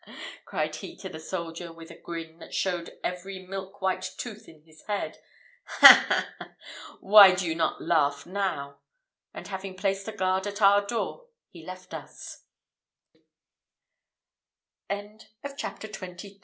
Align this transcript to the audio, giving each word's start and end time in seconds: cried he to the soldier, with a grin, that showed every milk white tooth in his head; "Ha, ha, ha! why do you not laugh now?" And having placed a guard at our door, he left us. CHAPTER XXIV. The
cried 0.45 0.77
he 0.77 0.95
to 0.97 1.09
the 1.09 1.19
soldier, 1.19 1.71
with 1.71 1.91
a 1.91 1.95
grin, 1.97 2.39
that 2.39 2.55
showed 2.55 2.97
every 3.03 3.45
milk 3.45 3.83
white 3.83 4.01
tooth 4.17 4.47
in 4.49 4.63
his 4.63 4.81
head; 4.87 5.19
"Ha, 5.65 6.05
ha, 6.09 6.27
ha! 6.39 6.55
why 7.01 7.35
do 7.35 7.45
you 7.45 7.53
not 7.53 7.83
laugh 7.83 8.25
now?" 8.25 8.79
And 9.31 9.47
having 9.47 9.77
placed 9.77 10.07
a 10.07 10.11
guard 10.11 10.47
at 10.47 10.59
our 10.59 10.83
door, 10.87 11.27
he 11.51 11.63
left 11.63 11.93
us. 11.93 12.45
CHAPTER 14.89 15.87
XXIV. 15.87 16.17
The 16.17 16.39